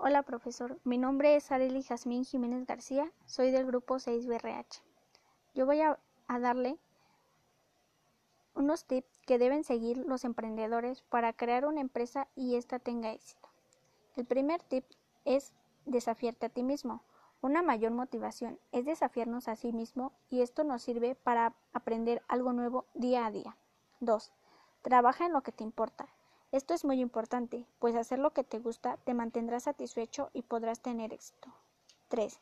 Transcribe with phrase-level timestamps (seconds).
[0.00, 4.80] Hola profesor, mi nombre es Arely Jazmín Jiménez García, soy del grupo 6BRH.
[5.56, 6.78] Yo voy a, darle
[8.54, 13.48] unos tips que deben seguir los emprendedores para crear una empresa y ésta tenga éxito.
[14.14, 14.84] El primer tip
[15.24, 15.52] es
[15.84, 17.02] desafiarte a ti mismo.
[17.40, 22.52] Una mayor motivación es desafiarnos a sí mismo y esto nos sirve para aprender algo
[22.52, 23.56] nuevo día a día.
[23.98, 24.30] 2.
[24.82, 26.06] Trabaja en lo que te importa.
[26.50, 30.80] Esto es muy importante, pues hacer lo que te gusta te mantendrá satisfecho y podrás
[30.80, 31.52] tener éxito.
[32.08, 32.40] 3.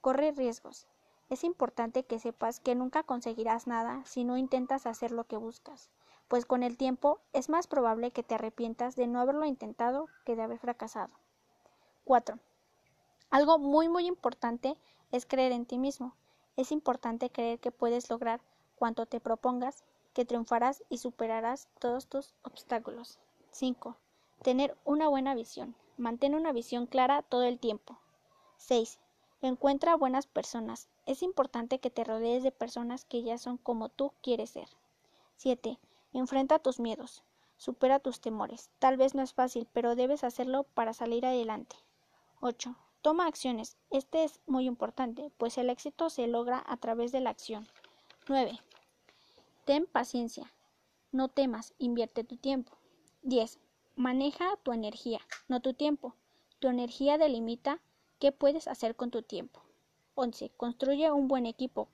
[0.00, 0.88] Corre riesgos.
[1.30, 5.88] Es importante que sepas que nunca conseguirás nada si no intentas hacer lo que buscas,
[6.26, 10.34] pues con el tiempo es más probable que te arrepientas de no haberlo intentado que
[10.34, 11.14] de haber fracasado.
[12.02, 12.40] 4.
[13.30, 14.76] Algo muy muy importante
[15.12, 16.16] es creer en ti mismo.
[16.56, 18.40] Es importante creer que puedes lograr
[18.74, 23.20] cuanto te propongas, que triunfarás y superarás todos tus obstáculos.
[23.54, 23.96] 5.
[24.42, 25.76] Tener una buena visión.
[25.96, 28.00] Mantén una visión clara todo el tiempo.
[28.56, 28.98] 6.
[29.42, 30.88] Encuentra buenas personas.
[31.06, 34.68] Es importante que te rodees de personas que ya son como tú quieres ser.
[35.36, 35.78] 7.
[36.12, 37.22] Enfrenta tus miedos.
[37.56, 38.70] Supera tus temores.
[38.80, 41.76] Tal vez no es fácil, pero debes hacerlo para salir adelante.
[42.40, 42.74] 8.
[43.02, 43.76] Toma acciones.
[43.90, 47.68] Este es muy importante, pues el éxito se logra a través de la acción.
[48.26, 48.58] 9.
[49.64, 50.52] Ten paciencia.
[51.12, 52.76] No temas, invierte tu tiempo.
[53.26, 53.58] 10.
[53.96, 56.14] Maneja tu energía, no tu tiempo.
[56.58, 57.80] Tu energía delimita
[58.18, 59.62] qué puedes hacer con tu tiempo.
[60.14, 60.50] 11.
[60.58, 61.88] Construye un buen equipo.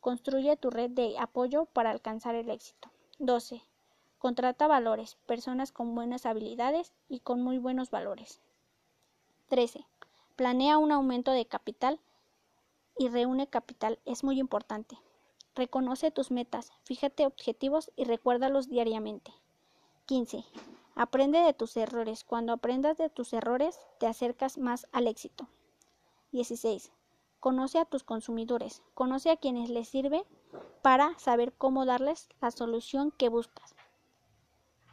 [0.00, 2.90] Construye tu red de apoyo para alcanzar el éxito.
[3.20, 3.62] 12.
[4.18, 8.40] Contrata valores, personas con buenas habilidades y con muy buenos valores.
[9.50, 9.86] 13.
[10.34, 12.00] Planea un aumento de capital
[12.98, 14.00] y reúne capital.
[14.06, 14.98] Es muy importante.
[15.54, 19.32] Reconoce tus metas, fíjate objetivos y recuérdalos diariamente.
[20.06, 20.44] 15.
[20.94, 22.24] Aprende de tus errores.
[22.24, 25.48] Cuando aprendas de tus errores, te acercas más al éxito.
[26.32, 26.92] 16.
[27.40, 28.82] Conoce a tus consumidores.
[28.94, 30.24] Conoce a quienes les sirve
[30.82, 33.74] para saber cómo darles la solución que buscas.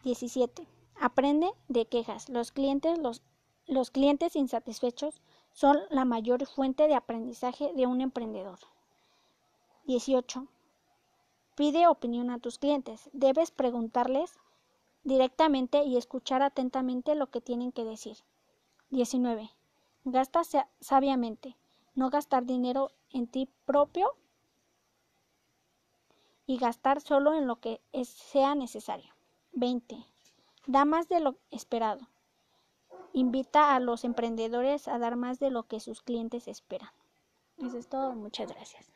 [0.03, 0.68] 17.
[1.00, 2.30] Aprende de quejas.
[2.30, 5.22] Los clientes, los, clientes insatisfechos
[5.52, 8.59] son la mayor fuente de aprendizaje de un emprendedor.
[9.85, 10.47] 18.
[11.56, 13.09] Pide opinión a tus clientes.
[13.14, 14.40] Debes preguntarles
[15.03, 18.17] directamente y escuchar atentamente lo que tienen que decir.
[18.89, 19.50] 19.
[20.03, 20.41] Gasta
[20.79, 21.57] sabiamente.
[21.95, 24.16] No gastar dinero en ti propio
[26.45, 29.13] y gastar solo en lo que sea necesario.
[29.53, 29.97] 20.
[30.67, 32.07] Da más de lo esperado.
[33.13, 36.90] Invita a los emprendedores a dar más de lo que sus clientes esperan.
[37.57, 38.13] Eso es todo.
[38.13, 38.91] Muchas gracias.